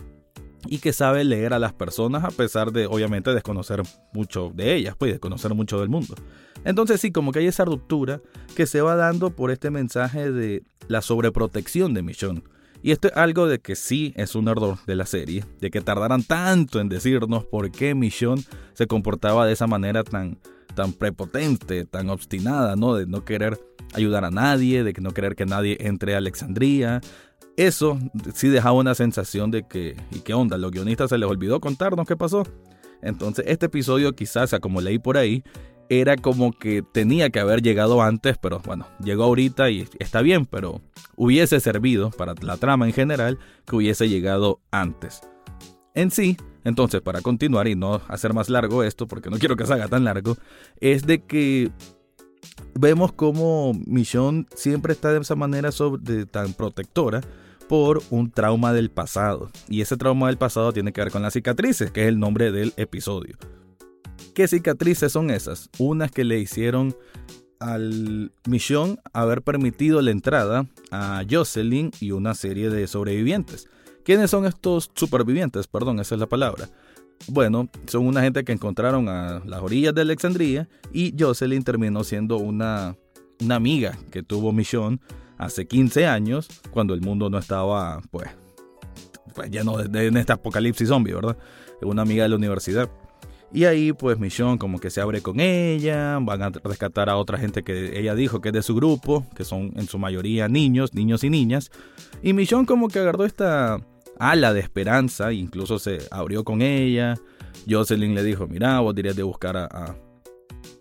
y 0.66 0.78
que 0.78 0.92
sabe 0.92 1.24
leer 1.24 1.52
a 1.54 1.58
las 1.58 1.72
personas 1.72 2.24
a 2.24 2.30
pesar 2.30 2.72
de, 2.72 2.86
obviamente, 2.86 3.32
desconocer 3.34 3.82
mucho 4.12 4.50
de 4.54 4.74
ellas, 4.74 4.94
pues, 4.96 5.12
desconocer 5.12 5.54
mucho 5.54 5.80
del 5.80 5.88
mundo. 5.88 6.14
Entonces 6.64 7.00
sí, 7.00 7.10
como 7.10 7.32
que 7.32 7.40
hay 7.40 7.46
esa 7.46 7.64
ruptura 7.64 8.20
que 8.54 8.66
se 8.66 8.80
va 8.80 8.94
dando 8.94 9.30
por 9.30 9.50
este 9.50 9.70
mensaje 9.70 10.30
de 10.30 10.62
la 10.88 11.02
sobreprotección 11.02 11.94
de 11.94 12.02
Michonne. 12.02 12.42
Y 12.82 12.90
esto 12.90 13.08
es 13.08 13.16
algo 13.16 13.46
de 13.46 13.60
que 13.60 13.76
sí 13.76 14.12
es 14.16 14.34
un 14.34 14.48
error 14.48 14.76
de 14.86 14.96
la 14.96 15.06
serie, 15.06 15.44
de 15.60 15.70
que 15.70 15.80
tardaran 15.80 16.24
tanto 16.24 16.80
en 16.80 16.88
decirnos 16.88 17.44
por 17.44 17.70
qué 17.70 17.94
Michonne 17.94 18.42
se 18.74 18.88
comportaba 18.88 19.46
de 19.46 19.52
esa 19.52 19.68
manera 19.68 20.02
tan, 20.02 20.38
tan 20.74 20.92
prepotente, 20.92 21.84
tan 21.84 22.10
obstinada, 22.10 22.74
¿no? 22.74 22.96
De 22.96 23.06
no 23.06 23.24
querer 23.24 23.60
ayudar 23.94 24.24
a 24.24 24.30
nadie, 24.30 24.82
de 24.82 24.92
no 25.00 25.12
querer 25.12 25.36
que 25.36 25.46
nadie 25.46 25.76
entre 25.80 26.14
a 26.14 26.18
Alexandría. 26.18 27.00
Eso 27.56 27.98
sí 28.34 28.48
dejaba 28.48 28.78
una 28.78 28.94
sensación 28.94 29.50
de 29.50 29.66
que, 29.66 29.96
¿y 30.10 30.20
qué 30.20 30.32
onda? 30.32 30.56
¿Los 30.56 30.70
guionistas 30.70 31.10
se 31.10 31.18
les 31.18 31.28
olvidó 31.28 31.60
contarnos 31.60 32.06
qué 32.06 32.16
pasó? 32.16 32.44
Entonces, 33.02 33.44
este 33.48 33.66
episodio 33.66 34.14
quizás, 34.14 34.54
como 34.60 34.80
leí 34.80 34.98
por 34.98 35.18
ahí, 35.18 35.42
era 35.88 36.16
como 36.16 36.52
que 36.52 36.82
tenía 36.82 37.28
que 37.28 37.40
haber 37.40 37.60
llegado 37.60 38.00
antes, 38.00 38.38
pero 38.38 38.60
bueno, 38.64 38.86
llegó 39.04 39.24
ahorita 39.24 39.68
y 39.68 39.86
está 39.98 40.22
bien, 40.22 40.46
pero 40.46 40.80
hubiese 41.16 41.60
servido 41.60 42.10
para 42.10 42.34
la 42.40 42.56
trama 42.56 42.86
en 42.86 42.94
general 42.94 43.38
que 43.66 43.76
hubiese 43.76 44.08
llegado 44.08 44.60
antes. 44.70 45.20
En 45.94 46.10
sí, 46.10 46.38
entonces 46.64 47.02
para 47.02 47.20
continuar 47.20 47.68
y 47.68 47.74
no 47.74 48.00
hacer 48.08 48.32
más 48.32 48.48
largo 48.48 48.82
esto, 48.82 49.06
porque 49.06 49.28
no 49.28 49.38
quiero 49.38 49.56
que 49.56 49.66
se 49.66 49.74
haga 49.74 49.88
tan 49.88 50.04
largo, 50.04 50.38
es 50.80 51.04
de 51.04 51.22
que 51.22 51.70
vemos 52.74 53.12
como 53.12 53.74
Michonne 53.86 54.46
siempre 54.54 54.94
está 54.94 55.12
de 55.12 55.20
esa 55.20 55.36
manera 55.36 55.68
tan 56.30 56.54
protectora 56.54 57.20
por 57.72 58.02
un 58.10 58.30
trauma 58.30 58.74
del 58.74 58.90
pasado. 58.90 59.50
Y 59.66 59.80
ese 59.80 59.96
trauma 59.96 60.26
del 60.26 60.36
pasado 60.36 60.74
tiene 60.74 60.92
que 60.92 61.00
ver 61.00 61.10
con 61.10 61.22
las 61.22 61.32
cicatrices, 61.32 61.90
que 61.90 62.02
es 62.02 62.08
el 62.08 62.18
nombre 62.18 62.52
del 62.52 62.74
episodio. 62.76 63.38
¿Qué 64.34 64.46
cicatrices 64.46 65.10
son 65.10 65.30
esas? 65.30 65.70
Unas 65.78 66.10
que 66.10 66.22
le 66.22 66.38
hicieron 66.38 66.94
al 67.60 68.30
Mission 68.46 69.00
haber 69.14 69.40
permitido 69.40 70.02
la 70.02 70.10
entrada 70.10 70.66
a 70.90 71.22
Jocelyn 71.26 71.92
y 71.98 72.10
una 72.10 72.34
serie 72.34 72.68
de 72.68 72.86
sobrevivientes. 72.86 73.70
¿Quiénes 74.04 74.30
son 74.30 74.44
estos 74.44 74.90
supervivientes? 74.94 75.66
Perdón, 75.66 75.98
esa 75.98 76.14
es 76.16 76.20
la 76.20 76.28
palabra. 76.28 76.68
Bueno, 77.26 77.70
son 77.86 78.06
una 78.06 78.20
gente 78.20 78.44
que 78.44 78.52
encontraron 78.52 79.08
a 79.08 79.40
las 79.46 79.62
orillas 79.62 79.94
de 79.94 80.02
Alexandria 80.02 80.68
y 80.92 81.14
Jocelyn 81.18 81.64
terminó 81.64 82.04
siendo 82.04 82.36
una, 82.36 82.98
una 83.40 83.54
amiga 83.54 83.96
que 84.10 84.22
tuvo 84.22 84.52
Mission 84.52 85.00
hace 85.44 85.66
15 85.66 86.06
años 86.06 86.48
cuando 86.70 86.94
el 86.94 87.00
mundo 87.00 87.28
no 87.30 87.38
estaba 87.38 88.00
pues, 88.10 88.28
pues 89.34 89.50
lleno 89.50 89.78
de, 89.78 90.06
en 90.06 90.16
este 90.16 90.32
apocalipsis 90.32 90.88
zombie, 90.88 91.14
¿verdad? 91.14 91.36
Una 91.82 92.02
amiga 92.02 92.22
de 92.22 92.28
la 92.28 92.36
universidad. 92.36 92.88
Y 93.54 93.64
ahí 93.64 93.92
pues 93.92 94.18
Michonne 94.18 94.58
como 94.58 94.78
que 94.78 94.88
se 94.90 95.00
abre 95.00 95.20
con 95.20 95.40
ella, 95.40 96.18
van 96.22 96.42
a 96.42 96.48
rescatar 96.48 97.10
a 97.10 97.16
otra 97.16 97.36
gente 97.36 97.62
que 97.62 97.98
ella 97.98 98.14
dijo 98.14 98.40
que 98.40 98.48
es 98.48 98.54
de 98.54 98.62
su 98.62 98.74
grupo, 98.74 99.26
que 99.36 99.44
son 99.44 99.72
en 99.76 99.86
su 99.88 99.98
mayoría 99.98 100.48
niños, 100.48 100.94
niños 100.94 101.22
y 101.24 101.30
niñas. 101.30 101.70
Y 102.22 102.32
Michonne 102.32 102.66
como 102.66 102.88
que 102.88 103.00
agarró 103.00 103.24
esta 103.24 103.78
ala 104.18 104.54
de 104.54 104.60
esperanza, 104.60 105.32
incluso 105.32 105.78
se 105.78 105.98
abrió 106.10 106.44
con 106.44 106.62
ella. 106.62 107.16
Jocelyn 107.68 108.14
le 108.14 108.22
dijo, 108.22 108.46
mira, 108.46 108.80
vos 108.80 108.94
dirías 108.94 109.16
de 109.16 109.22
buscar 109.22 109.56
a, 109.56 109.96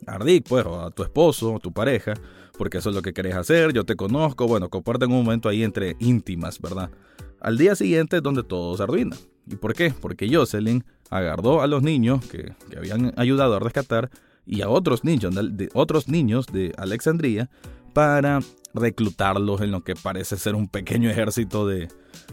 a, 0.08 0.18
Rick, 0.20 0.48
pues, 0.48 0.66
o 0.66 0.82
a 0.82 0.92
tu 0.92 1.04
esposo, 1.04 1.54
o 1.54 1.60
tu 1.60 1.72
pareja, 1.74 2.14
porque 2.62 2.78
eso 2.78 2.92
es 2.92 2.96
lo 2.96 3.02
que 3.02 3.12
querés 3.12 3.34
hacer, 3.34 3.74
yo 3.74 3.86
te 3.86 3.96
conozco, 3.96 4.46
bueno, 4.46 4.70
comparten 4.70 5.12
un 5.12 5.24
momento 5.24 5.50
ahí 5.50 5.64
entre 5.64 5.96
íntimas, 5.98 6.62
¿verdad? 6.62 6.92
Al 7.40 7.58
día 7.58 7.74
siguiente 7.74 8.18
es 8.18 8.22
donde 8.22 8.44
todo 8.44 8.78
se 8.78 8.84
arruina. 8.84 9.18
¿Y 9.48 9.56
por 9.56 9.74
qué? 9.74 9.92
Porque 10.00 10.32
Jocelyn 10.32 10.84
agarró 11.10 11.64
a 11.64 11.66
los 11.66 11.82
niños 11.82 12.24
que, 12.28 12.54
habían 12.78 13.16
ayudado 13.18 13.56
a 13.56 13.60
rescatar 13.60 14.12
y 14.46 14.62
a 14.62 14.70
otros 14.70 15.04
niños, 15.04 15.34
de, 15.34 15.70
otros 15.74 16.08
niños 16.08 16.46
de 16.54 16.72
Alexandria 16.78 17.50
para 17.96 18.42
reclutarlos 18.76 19.62
en 19.62 19.72
lo 19.72 19.84
que 19.84 19.96
parece 19.96 20.38
ser 20.38 20.54
un 20.54 20.68
pequeño 20.68 21.10
ejército 21.10 21.66
de, 21.66 21.88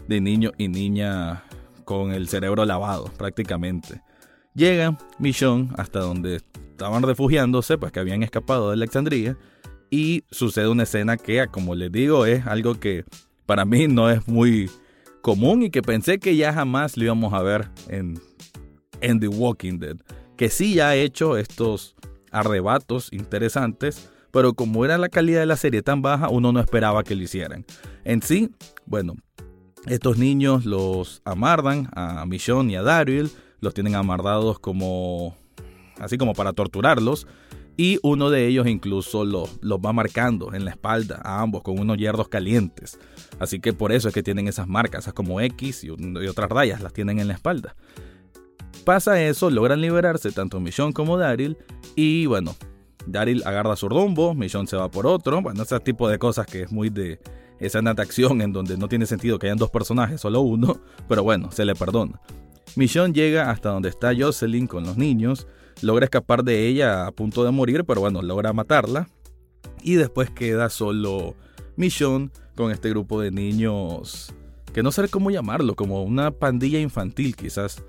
de 0.07 0.21
niños 0.21 0.53
y 0.59 0.67
niñas 0.67 1.41
con 1.85 2.11
el 2.11 2.27
cerebro 2.27 2.65
lavado 2.65 3.05
prácticamente. 3.17 4.03
Llega 4.53 4.95
Michonne 5.17 5.69
hasta 5.75 6.01
donde 6.01 6.35
estaban 6.35 7.01
refugiándose, 7.01 7.79
pues 7.79 7.91
que 7.91 7.99
habían 7.99 8.21
escapado 8.21 8.67
de 8.67 8.73
Alexandria, 8.73 9.35
y 9.89 10.23
sucede 10.31 10.67
una 10.67 10.83
escena 10.83 11.17
que, 11.17 11.47
como 11.47 11.75
les 11.75 11.91
digo, 11.91 12.25
es 12.25 12.45
algo 12.45 12.79
que 12.79 13.05
para 13.45 13.65
mí 13.65 13.87
no 13.87 14.09
es 14.09 14.27
muy 14.27 14.69
común 15.21 15.63
y 15.63 15.69
que 15.69 15.81
pensé 15.81 16.19
que 16.19 16.35
ya 16.35 16.53
jamás 16.53 16.97
lo 16.97 17.05
íbamos 17.05 17.33
a 17.33 17.41
ver 17.41 17.69
en, 17.87 18.19
The 19.01 19.27
Walking 19.27 19.79
Dead, 19.79 19.97
que 20.37 20.49
sí 20.49 20.75
ya 20.75 20.89
ha 20.89 20.95
hecho 20.95 21.37
estos 21.37 21.95
arrebatos 22.31 23.11
interesantes, 23.11 24.09
pero 24.31 24.53
como 24.53 24.85
era 24.85 24.97
la 24.97 25.09
calidad 25.09 25.39
de 25.39 25.45
la 25.45 25.57
serie 25.57 25.81
tan 25.81 26.01
baja, 26.01 26.29
uno 26.29 26.51
no 26.51 26.59
esperaba 26.59 27.03
que 27.03 27.15
lo 27.15 27.23
hicieran. 27.23 27.65
En 28.03 28.21
sí, 28.21 28.51
bueno, 28.85 29.15
estos 29.87 30.17
niños 30.17 30.65
los 30.65 31.21
amardan 31.25 31.89
a 31.93 32.25
Michonne 32.25 32.73
y 32.73 32.75
a 32.75 32.83
Daryl, 32.83 33.31
los 33.61 33.73
tienen 33.73 33.95
amarrados 33.95 34.59
como 34.59 35.35
así 35.99 36.17
como 36.17 36.33
para 36.33 36.53
torturarlos 36.53 37.27
y 37.79 37.97
uno 38.03 38.29
de 38.29 38.45
ellos 38.45 38.67
incluso 38.67 39.23
los, 39.23 39.57
va 39.63 39.93
marcando 39.93 40.53
en 40.53 40.65
la 40.65 40.71
espalda 40.71 41.21
a 41.23 41.39
ambos 41.39 41.63
con 41.63 41.79
unos 41.79 41.97
hierros 41.97 42.27
calientes. 42.27 42.99
Así 43.39 43.61
que 43.61 43.71
por 43.71 43.93
eso 43.93 44.09
es 44.09 44.13
que 44.13 44.21
tienen 44.21 44.49
esas 44.49 44.67
marcas, 44.67 45.05
esas 45.05 45.13
como 45.13 45.39
X 45.39 45.85
y, 45.85 45.89
otras 45.89 46.49
rayas 46.49 46.81
las 46.81 46.91
tienen 46.91 47.19
en 47.19 47.29
la 47.29 47.35
espalda. 47.35 47.77
Pasa 48.83 49.23
eso, 49.23 49.49
logran 49.49 49.79
liberarse 49.79 50.33
tanto 50.33 50.59
Michonne 50.59 50.91
como 50.91 51.17
Daryl 51.17 51.57
y 51.95 52.25
bueno, 52.25 52.53
Daryl 53.07 53.43
agarra 53.45 53.77
su 53.77 53.87
rumbo, 53.87 54.33
Michonne 54.33 54.67
se 54.67 54.75
va 54.75 54.91
por 54.91 55.07
otro, 55.07 55.41
bueno, 55.41 55.63
ese 55.63 55.79
tipo 55.79 56.09
de 56.09 56.19
cosas 56.19 56.47
que 56.47 56.63
es 56.63 56.73
muy 56.73 56.89
de 56.89 57.21
esa 57.59 57.81
de 57.81 58.01
acción 58.01 58.41
en 58.41 58.51
donde 58.51 58.75
no 58.75 58.89
tiene 58.89 59.05
sentido 59.05 59.39
que 59.39 59.47
hayan 59.47 59.57
dos 59.57 59.69
personajes, 59.69 60.19
solo 60.19 60.41
uno, 60.41 60.81
pero 61.07 61.23
bueno, 61.23 61.49
se 61.53 61.63
le 61.63 61.75
perdona. 61.75 62.19
Michonne 62.75 63.13
llega 63.13 63.49
hasta 63.49 63.69
donde 63.69 63.87
está 63.87 64.11
Jocelyn 64.13 64.67
con 64.67 64.83
los 64.83 64.97
niños, 64.97 65.47
logra 65.81 66.05
escapar 66.05 66.43
de 66.43 66.67
ella 66.67 67.07
a 67.07 67.11
punto 67.11 67.43
de 67.43 67.51
morir, 67.51 67.85
pero 67.85 68.01
bueno, 68.01 68.21
logra 68.21 68.53
matarla. 68.53 69.09
Y 69.81 69.95
después 69.95 70.29
queda 70.29 70.69
solo 70.69 71.35
Michonne 71.75 72.29
con 72.55 72.71
este 72.71 72.89
grupo 72.89 73.21
de 73.21 73.31
niños 73.31 74.33
que 74.73 74.83
no 74.83 74.91
sé 74.91 75.07
cómo 75.09 75.31
llamarlo, 75.31 75.75
como 75.75 76.03
una 76.03 76.31
pandilla 76.31 76.79
infantil 76.79 77.35
quizás, 77.35 77.83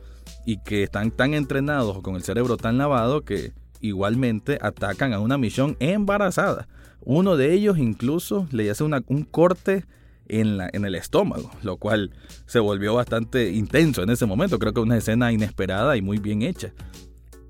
y 0.47 0.59
que 0.59 0.83
están 0.83 1.11
tan 1.11 1.35
entrenados 1.35 2.01
con 2.03 2.17
el 2.17 2.23
cerebro 2.23 2.57
tan 2.57 2.79
lavado 2.79 3.23
que 3.23 3.53
igualmente 3.81 4.59
atacan 4.61 5.13
a 5.13 5.21
una 5.21 5.39
Michonne 5.39 5.77
embarazada. 5.81 6.69
Uno 7.03 7.37
de 7.37 7.53
ellos 7.53 7.79
incluso 7.79 8.47
le 8.51 8.71
hace 8.71 8.85
un 8.85 9.25
corte 9.31 9.85
en, 10.29 10.59
la, 10.59 10.69
en 10.73 10.85
el 10.85 10.95
estómago, 10.95 11.51
lo 11.63 11.77
cual 11.77 12.13
se 12.47 12.61
volvió 12.61 12.95
bastante 12.95 13.51
intenso 13.53 14.03
en 14.03 14.11
ese 14.11 14.27
momento. 14.27 14.59
Creo 14.59 14.73
que 14.73 14.81
una 14.81 14.97
escena 14.97 15.33
inesperada 15.33 15.97
y 15.97 16.03
muy 16.03 16.19
bien 16.19 16.43
hecha. 16.43 16.73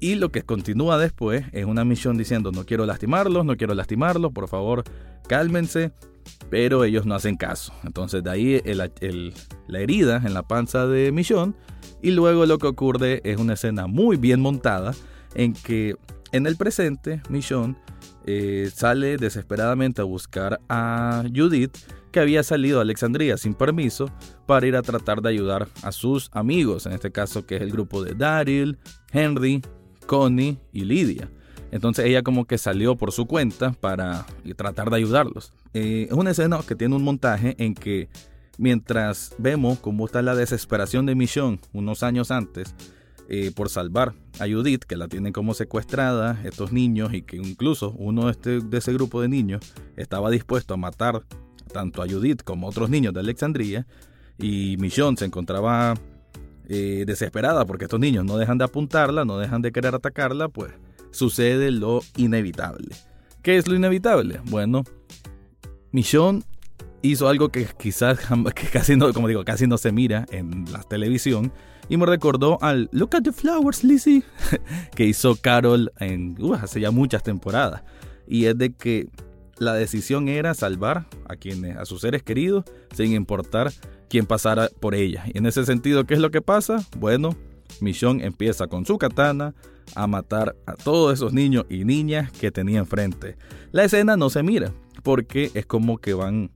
Y 0.00 0.14
lo 0.14 0.33
que 0.33 0.42
continúa 0.42 0.99
después 0.99 1.45
es 1.52 1.66
una 1.66 1.85
misión 1.85 2.16
diciendo, 2.16 2.52
no 2.52 2.64
quiero 2.64 2.87
lastimarlos, 2.87 3.45
no 3.45 3.57
quiero 3.57 3.75
lastimarlos, 3.75 4.33
por 4.33 4.49
favor, 4.49 4.83
cálmense. 5.28 5.92
Pero 6.49 6.85
ellos 6.85 7.07
no 7.07 7.14
hacen 7.14 7.37
caso. 7.37 7.73
Entonces 7.85 8.23
de 8.25 8.30
ahí 8.30 8.62
la 8.64 9.78
herida 9.78 10.23
en 10.25 10.35
la 10.35 10.42
panza 10.42 10.87
de 10.87 11.12
Michonne. 11.12 11.54
Y 12.02 12.12
luego 12.12 12.47
lo 12.47 12.59
que 12.59 12.66
ocurre 12.66 13.21
es 13.25 13.38
una 13.38 13.54
escena 13.54 13.87
muy 13.87 14.16
bien 14.16 14.40
montada 14.40 14.95
en 15.35 15.52
que 15.52 15.97
en 16.33 16.47
el 16.47 16.57
presente 16.57 17.23
Michonne 17.28 17.76
eh, 18.26 18.71
sale 18.75 19.16
desesperadamente 19.16 20.00
a 20.00 20.04
buscar 20.04 20.61
a 20.69 21.25
Judith 21.35 21.76
que 22.12 22.21
había 22.21 22.42
salido 22.42 22.78
a 22.78 22.83
Alexandria 22.83 23.37
sin 23.37 23.54
permiso 23.54 24.11
para 24.47 24.66
ir 24.66 24.76
a 24.76 24.83
tratar 24.83 25.23
de 25.23 25.28
ayudar 25.28 25.69
a 25.83 25.92
sus 25.92 26.28
amigos, 26.33 26.87
en 26.87 26.92
este 26.92 27.12
caso 27.12 27.47
que 27.47 27.57
es 27.57 27.62
el 27.62 27.71
grupo 27.71 28.02
de 28.02 28.14
Daryl, 28.14 28.78
Henry, 29.12 29.62
Connie 30.11 30.59
y 30.73 30.87
Lydia. 30.87 31.31
Entonces 31.71 32.05
ella 32.05 32.25
como 32.25 32.45
que 32.45 32.59
salió 32.59 32.97
por 32.97 33.12
su 33.12 33.26
cuenta 33.26 33.71
para 33.75 34.26
tratar 34.57 34.90
de 34.90 34.97
ayudarlos. 34.97 35.52
Eh, 35.73 36.09
es 36.11 36.17
una 36.17 36.33
escena 36.33 36.59
que 36.67 36.75
tiene 36.75 36.97
un 36.97 37.05
montaje 37.05 37.55
en 37.64 37.76
que 37.76 38.09
mientras 38.59 39.33
vemos 39.38 39.79
cómo 39.79 40.07
está 40.07 40.21
la 40.21 40.35
desesperación 40.35 41.07
de 41.07 41.14
Michonne 41.14 41.61
unos 41.73 42.02
años 42.02 42.33
antes 42.33 42.75
eh, 43.29 43.52
por 43.55 43.69
salvar 43.69 44.12
a 44.40 44.49
Judith, 44.49 44.83
que 44.83 44.97
la 44.97 45.07
tienen 45.07 45.33
como 45.33 45.55
secuestrada 45.55 46.40
estos 46.43 46.73
niños 46.73 47.14
y 47.14 47.23
que 47.23 47.37
incluso 47.37 47.93
uno 47.97 48.25
de, 48.25 48.33
este, 48.33 48.59
de 48.59 48.79
ese 48.79 48.93
grupo 48.93 49.23
de 49.23 49.29
niños 49.29 49.62
estaba 49.97 50.29
dispuesto 50.29 50.75
a 50.75 50.76
matar 50.76 51.23
tanto 51.73 52.02
a 52.02 52.09
Judith 52.09 52.43
como 52.43 52.67
a 52.67 52.71
otros 52.71 52.90
niños 52.90 53.14
de 53.14 53.21
Alexandria 53.21 53.87
y 54.38 54.76
Michonne 54.79 55.17
se 55.17 55.26
encontraba 55.26 55.95
eh, 56.73 57.03
desesperada 57.05 57.67
porque 57.67 57.87
estos 57.87 57.99
niños 57.99 58.25
no 58.25 58.37
dejan 58.37 58.57
de 58.57 58.65
apuntarla, 58.65 59.25
no 59.25 59.39
dejan 59.39 59.61
de 59.61 59.73
querer 59.73 59.93
atacarla, 59.93 60.49
pues 60.49 60.73
sucede 61.11 61.73
lo 61.73 62.00
inevitable. 62.17 62.95
¿Qué 63.43 63.57
es 63.57 63.67
lo 63.67 63.75
inevitable? 63.75 64.41
Bueno, 64.45 64.85
Michonne 65.91 66.43
hizo 67.03 67.29
algo 67.29 67.49
que 67.49 67.67
quizás 67.77 68.21
que 68.55 68.69
casi 68.69 68.95
no, 68.95 69.12
como 69.12 69.27
digo, 69.27 69.45
casi 69.45 69.67
no 69.67 69.79
se 69.79 69.91
mira 69.91 70.27
en 70.31 70.65
la 70.73 70.85
televisión 70.85 71.53
y 71.89 71.97
me 71.97 72.07
recordó 72.07 72.57
al 72.62 72.89
Look 72.93 73.17
at 73.17 73.23
the 73.23 73.33
Flowers, 73.33 73.83
Lizzie, 73.83 74.23
que 74.95 75.07
hizo 75.07 75.35
Carol 75.35 75.93
en 75.99 76.37
uh, 76.41 76.55
hace 76.55 76.81
ya 76.81 76.93
muchas 76.93 77.25
temporadas. 77.25 77.83
Y 78.29 78.45
es 78.45 78.57
de 78.57 78.73
que 78.75 79.09
la 79.59 79.75
decisión 79.75 80.29
era 80.29 80.55
salvar 80.55 81.09
a 81.29 81.35
quienes, 81.35 81.77
a 81.77 81.85
sus 81.85 82.03
seres 82.03 82.23
queridos, 82.23 82.65
sin 82.95 83.12
importar 83.12 83.73
quién 84.11 84.26
pasara 84.26 84.69
por 84.81 84.95
ella. 84.95 85.25
Y 85.33 85.38
en 85.38 85.47
ese 85.47 85.64
sentido, 85.64 86.05
¿qué 86.05 86.14
es 86.14 86.21
lo 86.21 86.31
que 86.31 86.43
pasa? 86.43 86.85
Bueno, 86.99 87.37
Michonne 87.81 88.26
empieza 88.26 88.67
con 88.67 88.85
su 88.85 88.99
katana 88.99 89.55
a 89.95 90.07
matar 90.07 90.57
a 90.67 90.75
todos 90.75 91.14
esos 91.14 91.33
niños 91.33 91.64
y 91.71 91.85
niñas 91.85 92.31
que 92.33 92.50
tenía 92.50 92.81
enfrente. 92.81 93.37
La 93.71 93.85
escena 93.85 94.17
no 94.17 94.29
se 94.29 94.43
mira, 94.43 94.73
porque 95.02 95.50
es 95.55 95.64
como 95.64 95.99
que 95.99 96.12
van 96.12 96.50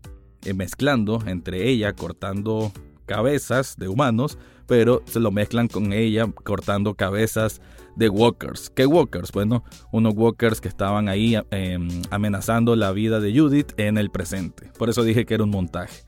eh, 0.44 0.52
mezclando 0.52 1.22
entre 1.26 1.68
ella, 1.70 1.92
cortando 1.94 2.72
cabezas 3.06 3.76
de 3.76 3.88
humanos, 3.88 4.36
pero 4.66 5.02
se 5.06 5.20
lo 5.20 5.30
mezclan 5.30 5.68
con 5.68 5.92
ella 5.92 6.26
cortando 6.42 6.94
cabezas 6.94 7.60
de 7.96 8.08
walkers. 8.08 8.70
¿Qué 8.70 8.86
walkers? 8.86 9.30
Bueno, 9.30 9.62
unos 9.92 10.14
walkers 10.16 10.60
que 10.60 10.68
estaban 10.68 11.08
ahí 11.08 11.36
em, 11.50 11.88
amenazando 12.10 12.74
la 12.74 12.90
vida 12.90 13.20
de 13.20 13.38
Judith 13.38 13.72
en 13.76 13.98
el 13.98 14.10
presente. 14.10 14.72
Por 14.76 14.90
eso 14.90 15.04
dije 15.04 15.24
que 15.24 15.34
era 15.34 15.44
un 15.44 15.50
montaje. 15.50 16.04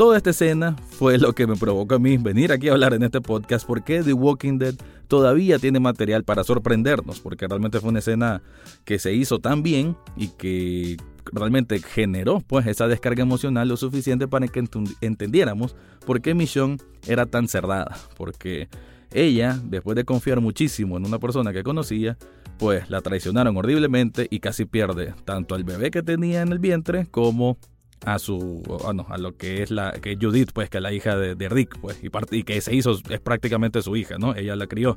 Toda 0.00 0.16
esta 0.16 0.30
escena 0.30 0.76
fue 0.88 1.18
lo 1.18 1.34
que 1.34 1.46
me 1.46 1.56
provocó 1.56 1.96
a 1.96 1.98
mí 1.98 2.16
venir 2.16 2.52
aquí 2.52 2.70
a 2.70 2.72
hablar 2.72 2.94
en 2.94 3.02
este 3.02 3.20
podcast 3.20 3.66
porque 3.66 4.02
The 4.02 4.14
Walking 4.14 4.56
Dead 4.56 4.74
todavía 5.08 5.58
tiene 5.58 5.78
material 5.78 6.24
para 6.24 6.42
sorprendernos, 6.42 7.20
porque 7.20 7.46
realmente 7.46 7.80
fue 7.80 7.90
una 7.90 7.98
escena 7.98 8.40
que 8.86 8.98
se 8.98 9.12
hizo 9.12 9.40
tan 9.40 9.62
bien 9.62 9.98
y 10.16 10.28
que 10.28 10.96
realmente 11.30 11.80
generó 11.80 12.40
pues 12.40 12.66
esa 12.66 12.88
descarga 12.88 13.24
emocional 13.24 13.68
lo 13.68 13.76
suficiente 13.76 14.26
para 14.26 14.48
que 14.48 14.64
entendiéramos 15.02 15.76
por 16.06 16.22
qué 16.22 16.32
Michonne 16.32 16.78
era 17.06 17.26
tan 17.26 17.46
cerrada, 17.46 17.94
porque 18.16 18.70
ella, 19.12 19.60
después 19.62 19.96
de 19.96 20.06
confiar 20.06 20.40
muchísimo 20.40 20.96
en 20.96 21.04
una 21.04 21.18
persona 21.18 21.52
que 21.52 21.62
conocía, 21.62 22.16
pues 22.58 22.88
la 22.88 23.02
traicionaron 23.02 23.54
horriblemente 23.54 24.28
y 24.30 24.40
casi 24.40 24.64
pierde 24.64 25.12
tanto 25.26 25.54
al 25.54 25.64
bebé 25.64 25.90
que 25.90 26.02
tenía 26.02 26.40
en 26.40 26.52
el 26.52 26.58
vientre 26.58 27.04
como 27.10 27.58
a 28.04 28.18
su 28.18 28.62
bueno, 28.66 29.06
a 29.08 29.18
lo 29.18 29.36
que 29.36 29.62
es 29.62 29.70
la 29.70 29.92
que 29.92 30.16
Judith 30.20 30.50
pues 30.52 30.70
que 30.70 30.78
es 30.78 30.82
la 30.82 30.92
hija 30.92 31.16
de, 31.16 31.48
Rick 31.48 31.78
pues 31.80 32.02
y, 32.02 32.10
y, 32.36 32.42
que 32.44 32.60
se 32.60 32.74
hizo 32.74 32.92
es 33.08 33.20
prácticamente 33.20 33.82
su 33.82 33.96
hija 33.96 34.16
no 34.18 34.34
ella 34.34 34.56
la 34.56 34.66
crió 34.66 34.96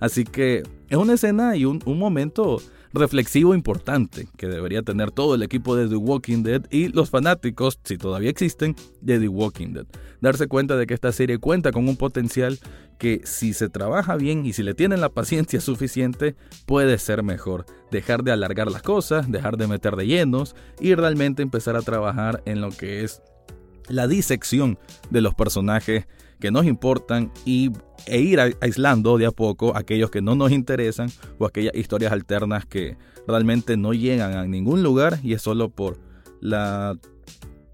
así 0.00 0.24
que 0.24 0.62
es 0.88 0.96
una 0.96 1.14
escena 1.14 1.56
y 1.56 1.64
un, 1.64 1.80
momento 1.86 2.60
reflexivo 2.92 3.54
importante 3.54 4.26
que 4.36 4.48
debería 4.48 4.82
tener 4.82 5.12
todo 5.12 5.36
el 5.36 5.44
equipo 5.44 5.76
de 5.76 5.88
The 5.88 5.94
Walking 5.94 6.42
Dead 6.42 6.62
y 6.70 6.88
los 6.88 7.10
fanáticos, 7.10 7.78
si 7.84 7.96
todavía 7.96 8.30
existen, 8.30 8.74
de 9.00 9.20
The 9.20 9.28
Walking 9.28 9.74
Dead. 9.74 9.86
Darse 10.20 10.48
cuenta 10.48 10.76
de 10.76 10.86
que 10.86 10.94
esta 10.94 11.12
serie 11.12 11.38
cuenta 11.38 11.70
con 11.70 11.88
un 11.88 11.96
potencial 11.96 12.58
que 12.98 13.22
si 13.24 13.52
se 13.54 13.68
trabaja 13.68 14.16
bien 14.16 14.44
y 14.44 14.52
si 14.52 14.62
le 14.62 14.74
tienen 14.74 15.00
la 15.00 15.08
paciencia 15.10 15.60
suficiente, 15.60 16.34
puede 16.66 16.98
ser 16.98 17.22
mejor. 17.22 17.64
Dejar 17.92 18.24
de 18.24 18.32
alargar 18.32 18.70
las 18.70 18.82
cosas, 18.82 19.30
dejar 19.30 19.56
de 19.56 19.68
meter 19.68 19.94
de 19.94 20.06
llenos 20.06 20.56
y 20.80 20.94
realmente 20.94 21.42
empezar 21.42 21.76
a 21.76 21.82
trabajar 21.82 22.42
en 22.46 22.60
lo 22.60 22.70
que 22.70 23.04
es 23.04 23.22
la 23.88 24.06
disección 24.06 24.78
de 25.10 25.20
los 25.20 25.34
personajes 25.34 26.06
que 26.40 26.50
nos 26.50 26.66
importan 26.66 27.30
y, 27.44 27.70
e 28.06 28.20
ir 28.20 28.40
aislando 28.40 29.18
de 29.18 29.26
a 29.26 29.30
poco 29.30 29.76
aquellos 29.76 30.10
que 30.10 30.22
no 30.22 30.34
nos 30.34 30.50
interesan 30.50 31.10
o 31.38 31.46
aquellas 31.46 31.74
historias 31.74 32.12
alternas 32.12 32.66
que 32.66 32.96
realmente 33.28 33.76
no 33.76 33.92
llegan 33.92 34.32
a 34.32 34.46
ningún 34.46 34.82
lugar 34.82 35.18
y 35.22 35.34
es 35.34 35.42
solo 35.42 35.68
por 35.68 35.98
la 36.40 36.98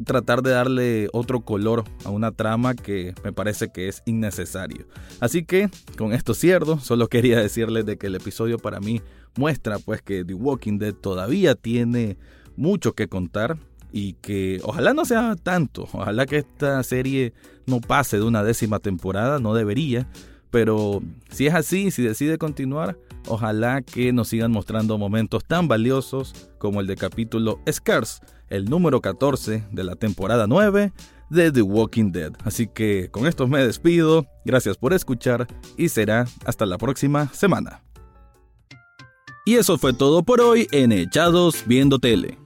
tratar 0.04 0.42
de 0.42 0.50
darle 0.50 1.08
otro 1.12 1.40
color 1.40 1.85
a 2.04 2.11
una 2.11 2.32
trama 2.32 2.75
que 2.75 3.14
me 3.25 3.32
parece 3.32 3.68
que 3.68 3.88
es 3.88 4.02
innecesario. 4.04 4.87
Así 5.20 5.44
que 5.44 5.70
con 5.96 6.12
esto 6.12 6.35
cierro, 6.35 6.78
solo 6.78 7.08
quería 7.08 7.40
decirles 7.40 7.87
de 7.87 7.96
que 7.96 8.08
el 8.08 8.14
episodio 8.14 8.58
para 8.58 8.80
mí 8.80 9.00
muestra 9.37 9.78
pues 9.78 10.02
que 10.02 10.25
The 10.25 10.35
Walking 10.35 10.78
Dead 10.78 10.94
todavía 10.94 11.54
tiene 11.54 12.18
mucho 12.56 12.94
que 12.94 13.08
contar 13.08 13.58
y 13.97 14.12
que 14.21 14.61
ojalá 14.62 14.93
no 14.93 15.07
sea 15.07 15.37
tanto, 15.43 15.88
ojalá 15.91 16.26
que 16.26 16.37
esta 16.37 16.83
serie 16.83 17.33
no 17.65 17.81
pase 17.81 18.19
de 18.19 18.25
una 18.25 18.45
décima 18.45 18.79
temporada, 18.79 19.38
no 19.38 19.55
debería, 19.55 20.07
pero 20.50 21.03
si 21.31 21.47
es 21.47 21.55
así, 21.55 21.91
si 21.91 22.03
decide 22.03 22.37
continuar, 22.37 22.99
ojalá 23.26 23.81
que 23.81 24.12
nos 24.12 24.29
sigan 24.29 24.53
mostrando 24.53 24.99
momentos 24.99 25.47
tan 25.47 25.67
valiosos 25.67 26.35
como 26.59 26.83
el 26.83 26.87
de 26.87 26.97
capítulo 26.97 27.59
Scars, 27.73 28.21
el 28.50 28.67
número 28.67 29.00
14 29.00 29.65
de 29.73 29.85
la 29.85 29.97
temporada 29.97 30.47
9 30.47 30.93
de 31.31 31.50
The 31.50 31.62
Walking 31.62 32.12
Dead. 32.12 32.33
Así 32.45 32.67
que 32.67 33.09
con 33.11 33.26
esto 33.26 33.49
me 33.49 33.65
despido, 33.65 34.26
gracias 34.45 34.76
por 34.76 34.93
escuchar 34.93 35.47
y 35.79 35.88
será 35.88 36.26
hasta 36.45 36.67
la 36.67 36.76
próxima 36.76 37.29
semana. 37.33 37.83
Y 39.47 39.55
eso 39.55 39.79
fue 39.79 39.95
todo 39.95 40.23
por 40.23 40.43
hoy 40.43 40.69
en 40.71 40.93
Echados 40.93 41.65
Viendo 41.67 41.99
Tele. 41.99 42.46